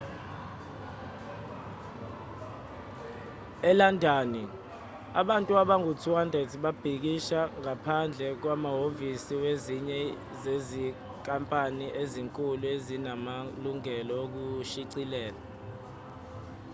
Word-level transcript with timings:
elandani 3.69 4.43
abantu 5.21 5.51
abangaba 5.61 5.89
u-200 5.91 6.35
babhikisha 6.63 7.39
ngaphandle 7.61 8.27
kwamahhovisi 8.41 9.33
wezinye 9.43 9.99
zezinkampani 10.41 11.85
ezinkulu 12.03 12.65
ezinamalungelo 12.75 14.13
okushicilela 14.25 15.43